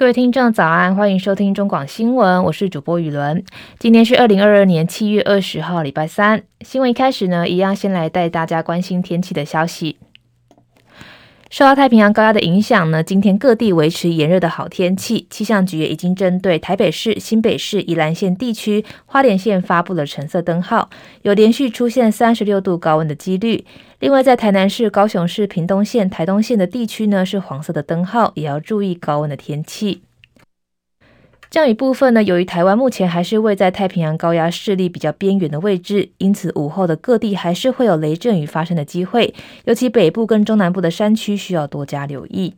[0.00, 3.44] 各位听众早安，欢迎收听中广新闻，我是主播雨伦。
[3.78, 6.42] 今天是二零二二年七月二十号，礼拜三。
[6.62, 9.98] 新闻一开始呢，一样先来带大家关心天气的消息。
[11.50, 15.26] 受到太平洋高压的影响呢，今天各地维持炎热的好天气。
[15.28, 20.88] 气象局已经针对台北市、新北市、宜兰县地区、花莲县发布了橙色灯号，
[21.22, 23.64] 有连续出现三十六度高温的几率。
[23.98, 30.02] 另外，在台南市、高雄市、屏东县、台东县的地区呢，是黄色的灯号，也要注意高温的天气。
[31.50, 42.54] 降雨部分呢，由于台湾目前还是位在太平洋高压势力比较边缘的位置，因此午后的各地还是会有雷阵雨发生的机会，尤其北部跟中南部的山区需要多加留意。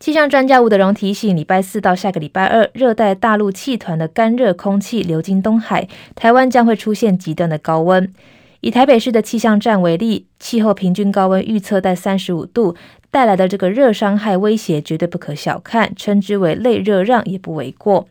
[0.00, 5.86] 气象专家吴德荣提醒，礼拜四到下个礼拜二，热带大陆气团的干热空气流经东海，
[6.16, 8.12] 台湾将会出现极端的高温。
[8.60, 12.76] 以台北市的气象站为例，气候平均高温预测在三十五度，
[13.10, 18.06] 带来的这个热伤害威胁绝对不可小看，称之为类热让也不为过。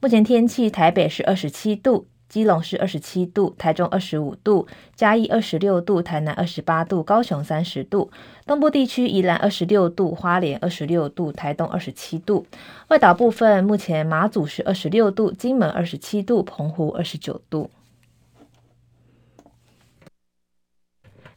[0.00, 8.10] 目前天气，台北是二十七度，基隆是二十七度，台中二十五度，嘉义二十六度，台南二十八度，高雄三十度，
[8.46, 12.44] 东部地区宜兰二十六度，花莲二十六度，台东二十七度。
[12.88, 17.70] 外岛部分，目前马祖是二十六度，金门二十七度，澎湖二十九度。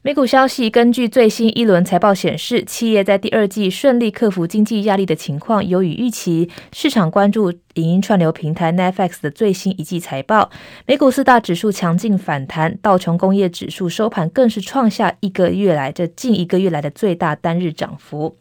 [0.06, 6.50] 美股消息，根据最新一轮财报显示，企业在第二季顺利克服经济压力的情况优于预期。
[6.74, 10.50] 市场关注影音串流平台 Netflix 的最新一季财报。
[10.86, 18.36] 美股四大指数强劲反弹，道琼工业指数收盘更是创下一个月来这近一个月来的最大单日涨幅。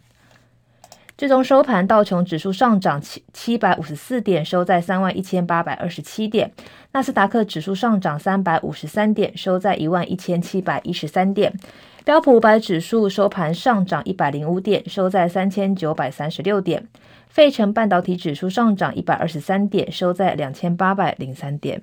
[1.22, 6.48] 最终收盘，道琼指数上涨七七百五十四点，收在三万一千八百二十七点；
[6.90, 11.52] 纳斯达克指数上涨三百五十三点，收在一万一千七百一十三点；
[12.04, 16.80] 标普五百指数收盘上涨一百零五点，收在三千九百三十六点；
[17.28, 21.80] 费城半导体指数上涨一百二十三点，收在两千八百零三点。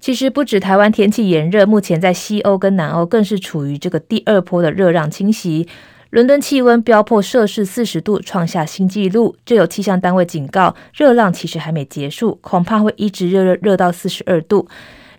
[0.00, 5.68] 其实不止台湾天气炎热，目前在西欧跟南欧更是处于这个第二波的热浪侵袭。
[6.08, 9.36] 伦敦气温飙破摄氏四十度，创下新纪录。
[9.44, 14.66] 这有气象单位警告，热浪其实还没结束，恐怕会一直热热热到四十二度。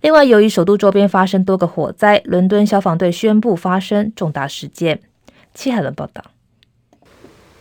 [0.01, 4.99] 另外，由于首都周边发生多个火灾，伦敦消防队宣布发生重大事件。
[5.53, 6.23] 戚海伦报道。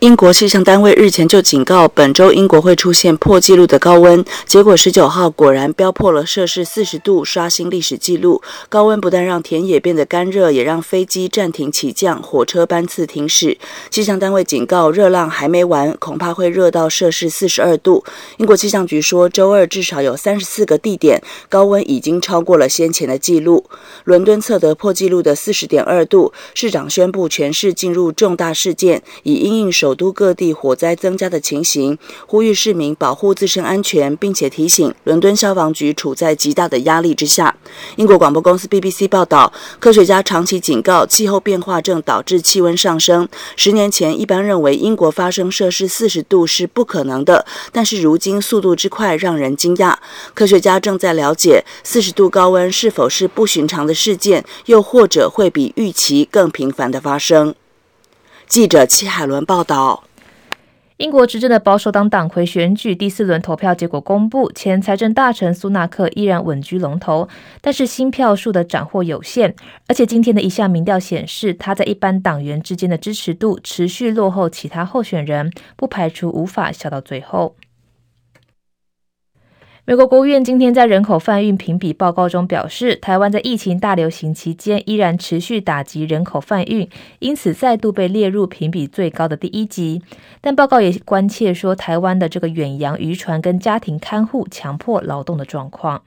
[0.01, 4.25] 英国气象单位日前就警告，本周英国会出现破纪录的高温。
[4.47, 8.41] 结果十九号果然飙破了摄氏四十度，刷新历史纪录。
[8.67, 13.59] 高温不但让田野变得干热，也让飞机暂停起降，火车班次停驶。
[13.91, 18.03] 气象单位警告，热浪还没完，恐怕会热到摄氏四十二度。
[18.37, 23.65] 英国气象局说，周二至少有三十四个地点高温已经超过了先前的纪录。
[24.05, 29.90] 伦敦测得破纪录的四十点二度，市长宣布全市进入重大事件，以应应首。
[29.91, 37.53] 首都各地火灾增加的情形，呼吁市民保护自身安全，并且提醒伦敦消防局处在极大的压力之下。
[37.97, 39.51] 英国广播公司 BBC 报道，
[39.81, 43.27] 科学家长期警告，气候变化正导致气温上升。
[43.57, 49.97] 十年前，一般认为英国发生摄氏四十度是不可能的，但是如今速度之快让人惊讶。
[50.33, 57.53] 科学家正在了解四十度高温是否是不寻常的事件，又或者会比预期更频繁的发生。
[58.51, 60.03] 记者齐海伦报道：
[60.97, 67.29] 英国执政的保守党党魁选举第四轮投票结果公布，前财政大臣苏纳克依然稳居龙头，
[67.61, 69.55] 但是新票数的斩获有限，
[69.87, 77.55] 而且今天的一项民调显示，他在一般党员之间的支持度持续落后其他候选人，不排除无法笑到最后。
[79.91, 90.01] 美国国务院今天在人口贩运评比报告中表示，台湾在疫情大流行期间依然持续打击人口贩运，因此再度被列入评比最高的第一级。
[90.39, 96.01] 但报告也关切说，台湾的这个远洋渔船跟家庭看护强迫劳动的状况。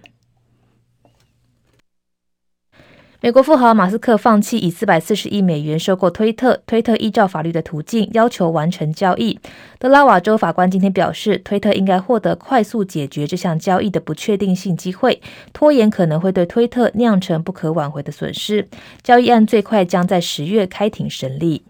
[3.24, 9.40] 美国富豪马斯克放弃以四百四十亿美元收购推特，推特依照法律的途径要求完成交易。
[9.78, 15.22] 德拉瓦州法官今天表示，推特应该获得快速解决这项交易的不确定性机会，
[15.54, 18.68] 拖延可能会对推特酿成不可挽回的损失。
[19.02, 21.64] 交易案最快将在十月开庭审理。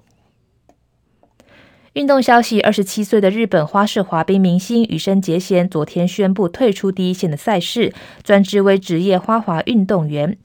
[1.92, 7.92] 运动消息：二十七岁的日本花式滑冰明星羽生结弦昨天宣布退出第一线的赛事，
[8.24, 10.36] 专职为职业花滑运动员。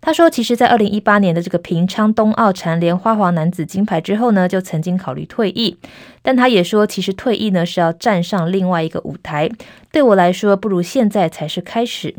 [0.00, 5.76] 他说：“其实，在二零一八年的这个平昌冬奥蝉联花滑男子金牌之后呢，就曾经考虑退役。
[6.22, 9.50] 但他也说，其实退役呢是要站上另外一个舞台。
[9.90, 12.14] 对我来说，不如现在才是开始。”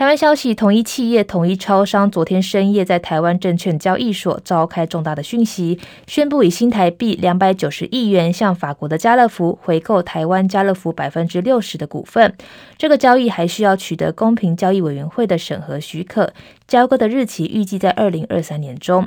[0.00, 12.34] 台湾消息，统一企业、统一超商昨天深夜在台湾证券交易所召开重大的讯息，宣布以新台币两百九十亿元向法国的家乐福回购台湾家乐福百分之六十的股份。
[12.78, 16.32] 这个交易还需要取得公平交易委员会的审核许可，
[16.66, 19.06] 交割的日期预计在二零二三年中。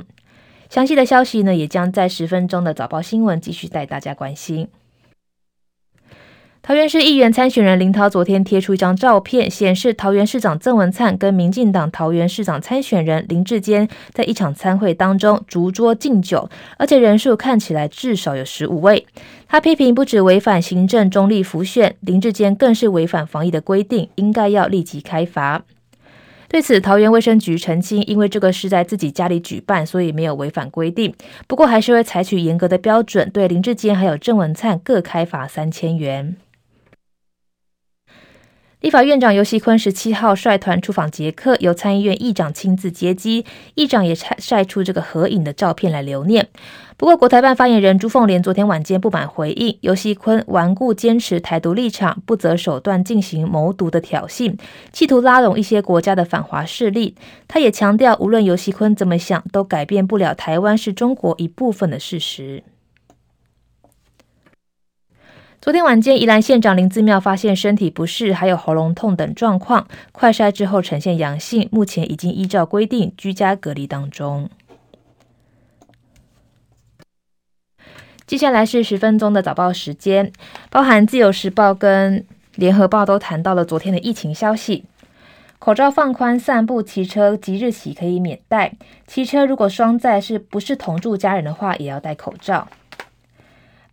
[0.70, 4.68] 详细的消息呢，也将在十分钟的早报新闻继续带大家关心。
[6.66, 19.06] 桃园市议员参选人林涛昨天贴出一张照片，显示桃园市长郑文灿跟民进党桃园市长参选人林志坚在一场餐会当中逐桌敬酒，而且人数看起来至少有十五位。
[19.46, 25.62] 他批评不止违反行政中立辅选，林志坚更是违反防疫的规定，应该要立即开罚。
[26.48, 31.14] 对此，桃园卫生局澄清，因为这个是在自己家里举办，所以没有违反规定。
[31.46, 36.36] 不过还是会采取严格的标准，对林志坚还有郑文灿各开罚三千元。
[38.84, 43.46] 立法院长游锡堃十七号率团出访捷克，由参议院议长亲自接机，
[43.76, 46.46] 议长也晒出这个合影的照片来留念。
[46.98, 54.54] 不过，国台办发言人朱凤莲昨天晚间不满回应，游锡堃顽固坚持台独立场，不择手段进行谋独的挑衅，
[54.92, 57.14] 企图拉拢一些国家的反华势力。
[57.48, 62.62] 他也强调，无论游锡堃怎么想，都改变不了台湾是中国一部分的事实。
[65.64, 74.50] 昨天晚间，宜兰县长林姿妙发现身体不适，还有喉咙痛等状况，快筛之后呈现阳性，目前已经依照规定居家隔离当中。
[78.26, 80.30] 接下来是十分钟的早报时间，
[80.68, 82.26] 包含自由时报跟
[82.56, 84.84] 联合报都谈到了昨天的疫情消息。
[85.58, 88.74] 口罩放宽，散步、骑车即日起可以免戴，
[89.06, 92.68] 骑车如果双载是不是同住家人的话，也要戴口罩。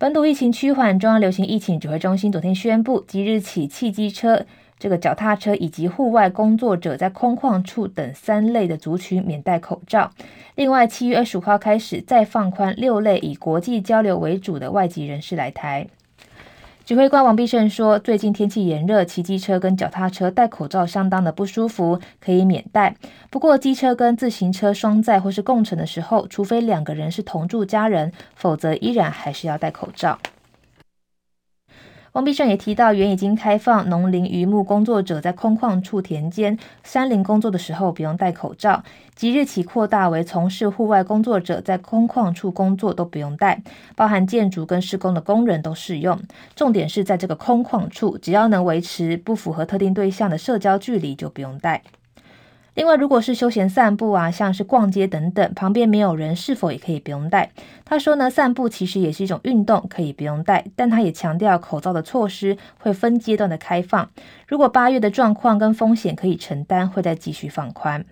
[0.02, 4.44] 本土疫情趋缓，中央流行疫情指挥中心昨天宣布，即日起，汽机车、
[4.76, 10.10] 这个脚踏车以及户外工作者在空旷处等三类的族群免戴口罩。
[10.56, 15.86] 另外，七月二十五号开始再放宽六类以国际交流为主的外籍人士来台。
[16.84, 22.96] 指挥官王必胜说，最近天气炎热，骑机车跟脚踏车戴口罩相当的不舒服，可以免戴。
[23.30, 30.18] 不过，机车跟自行车双载或是共乘的时候，除非两个人是同住家人，否则依然还是要戴口罩。
[32.12, 43.62] 王必胜也提到，原已经开放农林渔牧工作者在空旷处、田间、山林工作的时候不用戴口罩，即日起扩大为从事户外工作者在空旷处工作都不用戴，
[43.96, 46.20] 包含建筑跟施工的工人都适用。
[46.54, 51.82] 重点是在这个空旷处，只要能维持不符合特定对象的社交距离就不用戴。
[52.74, 57.50] 另外，如果是休闲散步啊，像是逛街等等，旁边没有人，是否也可以不用戴？
[57.84, 60.64] 他说呢，散步其实也是一种运动，可以不用戴。
[60.74, 64.08] 但他也强调，口罩的措施会分阶段的开放。
[64.48, 68.06] 如果八月的状况跟风险可以承担，会再继续放宽。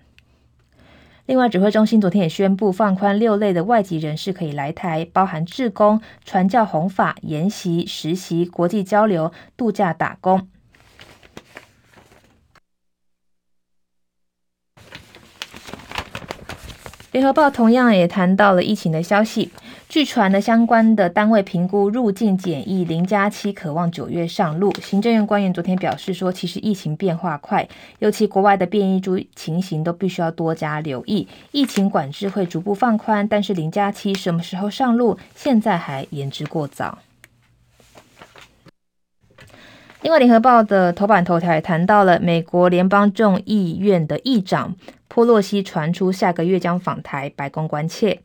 [1.25, 10.47] 另外，指挥中心昨天也宣布放宽六类的外籍人士可以来台，包含志工、传教弘法、研习、实习、国际交流、度假打工。
[17.11, 19.51] 联合报同样也谈到了疫情的消息，
[19.89, 24.71] 据传呢，相关的单位评估入境检疫零加七，可望九月上路。
[24.81, 27.67] 行政院官员昨天表示说，其实疫情变化快，
[27.99, 31.27] 尤其国外的变异株情形都必须要多加留意。
[31.51, 36.99] 疫情管制会逐步放宽，但是零加七什么时候上路，现在还言之过早。
[40.01, 44.73] 另外，联合报的头版头条也谈到了美国联邦众议院的议长
[45.13, 48.21] 波洛西传出下个月将访台，白宫关切。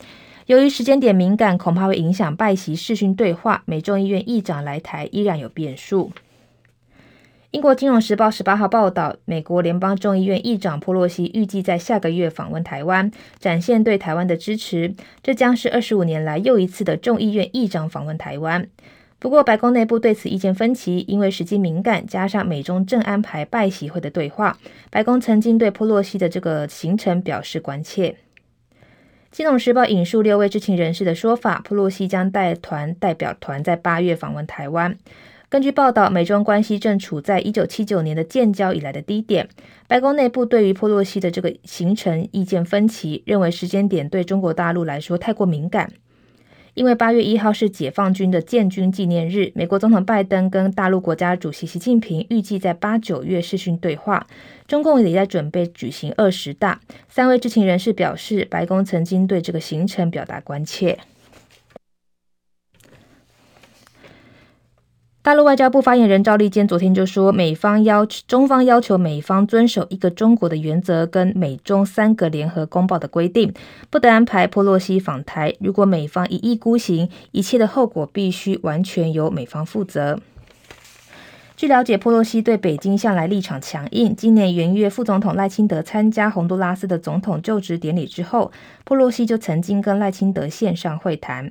[0.46, 3.64] 由于时间点敏感，恐怕会影响拜习视讯对话。
[3.66, 6.12] 美众议院议长来台依然有变数。
[7.50, 14.94] 英国金融时报十八号报道，美国联邦众议院议长波洛西预计在下个月访问台湾，展现对台湾的支持。
[15.24, 18.68] 这将是二十五年来又一次的众议院议长访问台湾。
[19.18, 24.58] 不过，白宫内部对此意见分歧，因为时机敏感，加上美中正安排拜习会的对话，
[24.90, 28.16] 白宫曾经对波洛西的这个行程表示关切。
[29.30, 34.96] 金融时报引述六位知情人士的说法，波洛西将带团代表团在八月访问台湾。
[35.48, 39.48] 根据报道，美中关系正处在一九七九年的建交以来的低点。
[39.86, 45.92] 白宫内部对于波洛西的这个行程意见分歧，认为时间点对中国大陆来说太过敏感。
[46.76, 54.26] 因为八月一号是解放军的建军纪念日，美国总统拜登跟大陆国家主席习近平预计在八九月视讯对话，
[54.68, 56.78] 中共也在准备举行二十大。
[57.08, 60.98] 三位知情人士表示，白宫曾经对这个行程表达关切。
[65.26, 73.52] 大陆外交部发言人赵立坚昨天就说，美方要中方要求美方遵守一个中国的原则跟美中三个联合公报的规定，
[73.90, 75.52] 不得安排波洛西访台。
[75.58, 80.20] 如果美方一意孤行，一切的后果必须完全由美方负责。
[81.56, 84.14] 据了解，波洛西对北京向来立场强硬。
[84.14, 88.52] 今年元月，副总统赖清德参加洪都拉斯的总统就职典礼之后，
[88.84, 91.50] 波洛西就曾经跟赖清德线上会谈。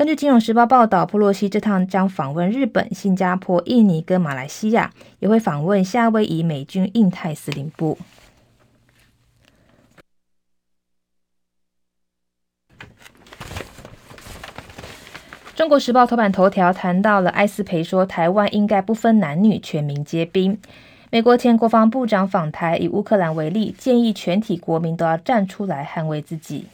[0.00, 7.98] 根据《金融时报》报道，裴洛西这趟将访问日本、新加坡、印尼跟马来西亚，也会访问夏威夷美军印太司令部。
[15.54, 20.58] 《中国时报》头版头条谈到了艾斯培说，台湾应该不分男女，全民皆兵。
[21.10, 26.64] 美国前国防部长访台，以乌克兰为例，建议全体国民都要站出来捍卫自己。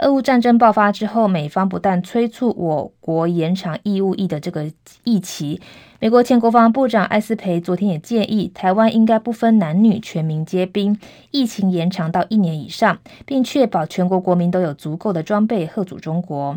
[0.00, 4.70] 俄乌战争爆发之后，美方不但催促我国延长义务役的这个
[5.04, 5.60] 役期，
[5.98, 10.98] 美国前国防部长艾斯培昨天也建议，台湾应该不分男女，全民皆兵，
[11.32, 16.56] 疫情延长到一年以上，并确保全国国民都有足够的装备吓阻中国。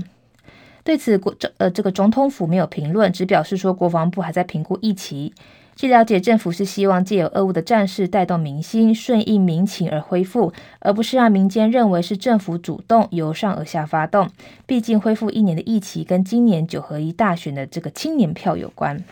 [0.86, 5.34] 对此，国呃这个总统府没有评论，只表示说国防部还在评估役期。
[5.76, 14.30] 据了解，政府是希望借由俄乌的战事带动民心，顺应民情而恢复，而不是让民间认为是政府主动由上而下发动。
[14.66, 19.04] 毕竟恢复一年的疫期跟今年九合一大选的这个青年票有关。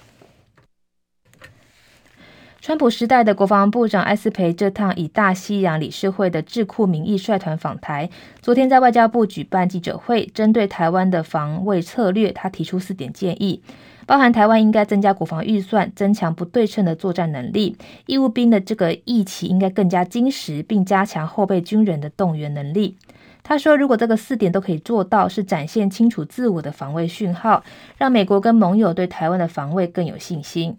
[2.61, 8.07] 川普时代的国防部长艾斯培这趟以大西洋理事会的智库名义率团访台，
[8.39, 13.63] 昨天在外交部举办记者会，针对台湾的防卫策略，他提出四点建议。
[14.05, 17.75] 包含台湾应该增加国防预算，增强不对称的作战能力；
[18.05, 22.95] 义务兵的这个役期应该更加精实，并加强后备军人的动员能力。
[23.41, 27.63] 他说，如果这个四点都可以做到，是展现清楚自我的防卫讯号，
[27.97, 30.77] 让美国跟盟友对台湾的防卫更有信心。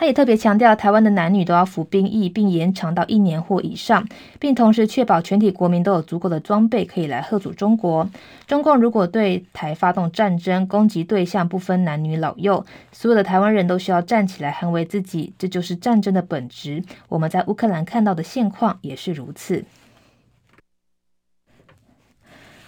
[0.00, 8.08] 他也特别强调，台湾的男女都要服兵役，并延长到一年或以上，并同时确保全体国民都有足够的装备，可以来吓阻中国。
[8.46, 16.82] 中共如果对台发动战争，攻击对象不分男女老幼，所有的台湾人都需要站起来捍卫自己，这就是战争的本质。
[17.10, 19.66] 我们在乌克兰看到的现况也是如此。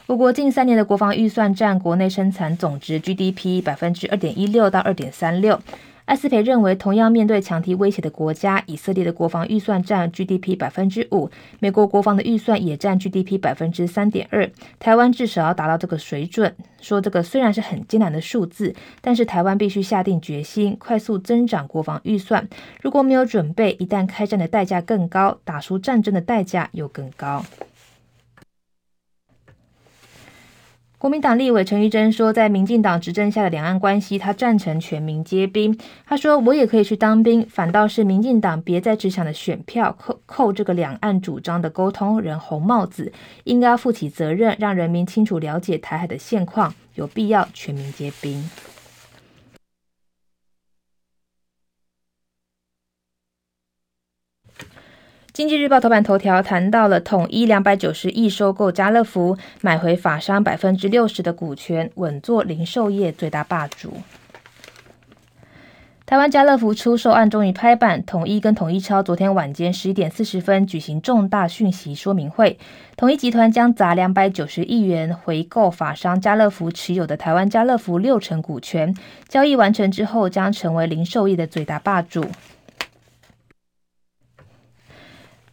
[0.04, 5.58] 我国近三年的国防预算占国内生产总值 GDP 百分之二点一六到二点三六。
[6.04, 11.30] 艾斯培认为，同样面对强敌威胁的国家，以色列的国防预算占 GDP 百分之五，
[11.60, 14.50] 美国国防的预算也占 GDP 百分之三点二。
[14.78, 16.54] 台湾至少要达到这个水准。
[16.80, 22.48] 说这个虽然是很艰难的数字，但是台湾必须下定决心，快速增长国防预算。
[22.80, 27.44] 如果没有准备，一旦开战的代价更高，打输战争的代价又更高。
[31.02, 35.76] 国民党立委陈玉珍说，在民进党执政下的两岸关系，他赞成全民皆兵。
[36.06, 48.48] 他说：“我也可以去当兵，反倒是民进党别再只想着选票，扣扣这个两岸主张的沟通人红帽子，应该要负起责任，让人民清楚了解台海的现况，有必要全民皆兵。”
[55.32, 63.94] 经济日报头版头条谈到了统一两百九十亿收购家乐福，买回法商百分之六十的股权，稳坐零售业最大霸主。
[66.04, 72.58] 台湾家乐福出售案终于拍板，统一跟统一超昨天晚间十一点四十分举行重大讯息说明会，
[72.98, 78.94] 统一集团将砸两百九十亿元回购法商家乐福持有的台湾家乐福六成股权，
[79.28, 82.22] 交易完成之后将成为零售业的最大霸主。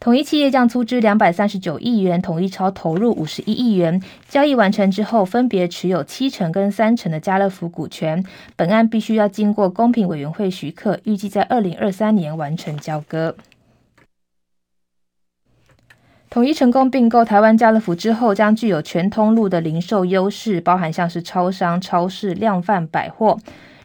[0.00, 4.02] 统一企业将出资两百三十九亿元，统一超投入五十一亿元。
[4.30, 8.24] 交易完成之后，分别持有七成跟三成的家乐福股权。
[8.56, 13.36] 本案必须要经过公平委员会许可，预计在二零二三年完成交割。
[16.30, 23.38] 统一成功并购台湾家乐福之后，将具有全通路的零售优势，包含像是超商、超市、量贩百货。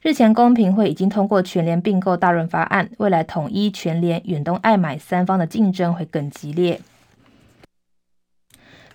[0.06, 6.80] 日前公平会已经通过全联并购大润发案，未来统一、全联、远东、爱买三方的竞争会更激烈。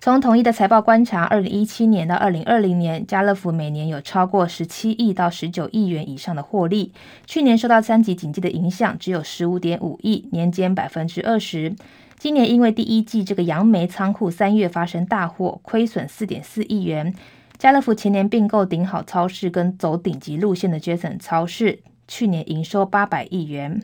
[0.00, 6.92] 从统一的财报观察，二零一七年到二零二零年，家乐福每年有超过十七亿到十九亿元以上的获利。
[7.26, 11.74] 去年受到三级警戒的影响，只有十五点五亿，年减百分之二十。
[12.20, 17.12] 今年因为第一季这个杨梅仓库三月发生大火，亏损四点四亿元。
[17.60, 23.82] 家乐福前年并购顶好超市跟走顶级路线的 Jason 超市，去年营收八百亿元。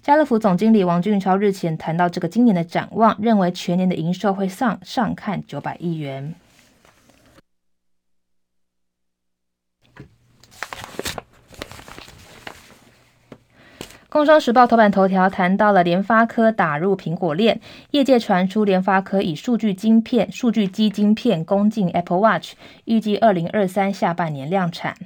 [0.00, 6.34] 家乐福总经理王俊超日前谈到这个今年的展望，认为全年的营收会上上看九百亿元。
[14.10, 17.60] 工商时报头版头条谈到了联发科打入苹果链，
[17.92, 22.54] 业界传出联发科以数据晶片、数据基晶片攻进 Apple Watch，
[22.86, 24.96] 预计二零二三下半年量产。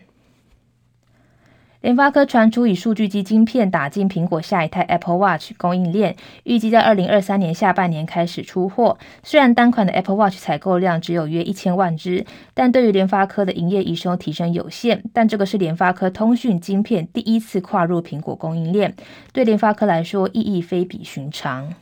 [1.85, 8.97] 联发科传出以数据基晶片打进苹果下一代 Apple Watch 供应链，预计在二零二三年下半年开始出货。
[9.23, 12.25] 虽然单款的 Apple Watch 采购量只有约一千万只，
[12.55, 15.03] 但对于联发科的营业营收提升有限。
[15.13, 18.95] 但这个是联发科通讯晶片第一次跨入苹果供应链，
[19.35, 21.75] 对联发科来说意义非比寻常。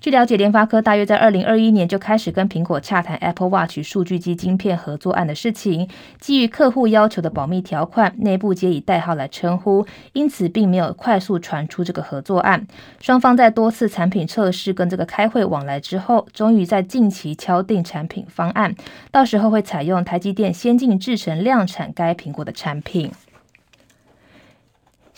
[0.00, 5.86] 据了解，联发科大约在二零二一年就开始跟苹果洽谈 Apple Watch 数据基晶片合作案的事情。
[6.18, 12.66] 基于客户要求的保密条款，内部皆以代号来称呼，因此并没有快速传出这个合作案。
[12.98, 18.74] 双方在多次产品测试跟这个开会往来之后，终于在近期敲定产品方案，
[19.10, 23.12] 到时候会采用台积电先进制程量产该苹果的产品。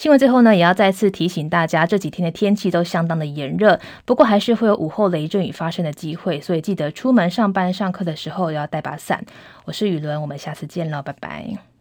[0.03, 9.25] 新闻最后呢，也要再次提醒大家，这几天的天气都相当的炎热，不过还是会有午后雷阵雨发生的机会，所以记得出门上班、上课的时候要带把伞。
[9.65, 11.72] 我是雨伦，我们下次见了，拜拜。